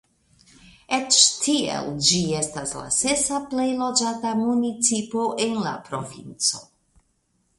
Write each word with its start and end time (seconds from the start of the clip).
Eĉ 0.97 1.17
tiel 1.47 1.89
ĝi 2.07 2.21
estas 2.37 2.71
la 2.79 2.87
sesa 2.95 3.41
plej 3.51 3.67
loĝata 3.81 4.33
municipo 4.41 5.27
en 5.47 5.57
la 5.67 5.77
provinco. 5.91 6.65